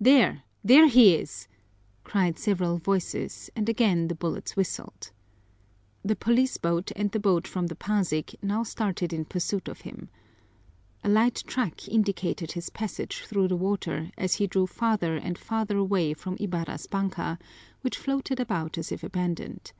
"There, 0.00 0.42
there 0.64 0.88
he 0.88 1.14
is!" 1.14 1.46
cried 2.02 2.40
several 2.40 2.76
voices, 2.76 3.50
and 3.54 3.68
again 3.68 4.08
the 4.08 4.16
bullets 4.16 4.56
whistled. 4.56 5.12
The 6.04 6.16
police 6.16 6.56
boat 6.56 6.90
and 6.96 7.12
the 7.12 7.20
boat 7.20 7.46
from 7.46 7.68
the 7.68 7.76
Pasig 7.76 8.34
now 8.42 8.64
started 8.64 9.12
in 9.12 9.26
pursuit 9.26 9.68
of 9.68 9.82
him. 9.82 10.08
A 11.04 11.08
light 11.08 11.44
track 11.46 11.86
indicated 11.86 12.50
his 12.50 12.68
passage 12.68 13.18
through 13.26 13.46
the 13.46 13.54
water 13.56 14.10
as 14.18 14.34
he 14.34 14.48
drew 14.48 14.66
farther 14.66 15.14
and 15.18 15.38
farther 15.38 15.76
away 15.76 16.14
from 16.14 16.36
Ibarra's 16.40 16.88
banka, 16.88 17.38
which 17.82 17.96
floated 17.96 18.40
about 18.40 18.76
as 18.76 18.90
if 18.90 19.04
abandoned. 19.04 19.70